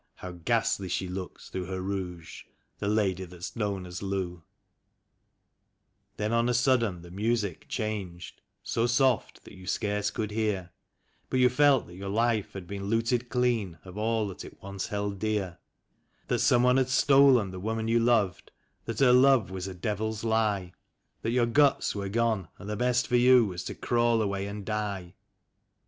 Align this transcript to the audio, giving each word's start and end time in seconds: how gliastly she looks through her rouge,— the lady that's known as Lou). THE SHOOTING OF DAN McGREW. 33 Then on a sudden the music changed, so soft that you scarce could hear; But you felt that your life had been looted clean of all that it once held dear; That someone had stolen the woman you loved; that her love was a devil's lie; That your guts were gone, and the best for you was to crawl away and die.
how 0.15 0.31
gliastly 0.31 0.89
she 0.89 1.07
looks 1.07 1.47
through 1.47 1.65
her 1.65 1.79
rouge,— 1.79 2.45
the 2.79 2.87
lady 2.87 3.23
that's 3.23 3.55
known 3.55 3.85
as 3.85 4.01
Lou). 4.01 4.41
THE 6.17 6.23
SHOOTING 6.23 6.25
OF 6.25 6.25
DAN 6.25 6.25
McGREW. 6.25 6.25
33 6.25 6.25
Then 6.25 6.33
on 6.39 6.49
a 6.49 6.53
sudden 6.55 7.01
the 7.03 7.11
music 7.11 7.67
changed, 7.69 8.41
so 8.63 8.87
soft 8.87 9.43
that 9.43 9.53
you 9.53 9.67
scarce 9.67 10.09
could 10.09 10.31
hear; 10.31 10.71
But 11.29 11.39
you 11.39 11.49
felt 11.49 11.85
that 11.85 11.95
your 11.97 12.09
life 12.09 12.53
had 12.53 12.65
been 12.65 12.85
looted 12.85 13.29
clean 13.29 13.77
of 13.85 13.95
all 13.95 14.27
that 14.29 14.43
it 14.43 14.59
once 14.59 14.87
held 14.87 15.19
dear; 15.19 15.59
That 16.29 16.39
someone 16.39 16.77
had 16.77 16.89
stolen 16.89 17.51
the 17.51 17.59
woman 17.59 17.87
you 17.87 17.99
loved; 17.99 18.49
that 18.85 19.01
her 19.01 19.13
love 19.13 19.51
was 19.51 19.67
a 19.67 19.75
devil's 19.75 20.23
lie; 20.23 20.73
That 21.21 21.29
your 21.29 21.45
guts 21.45 21.93
were 21.93 22.09
gone, 22.09 22.47
and 22.57 22.67
the 22.67 22.75
best 22.75 23.05
for 23.07 23.17
you 23.17 23.45
was 23.45 23.63
to 23.65 23.75
crawl 23.75 24.23
away 24.23 24.47
and 24.47 24.65
die. 24.65 25.13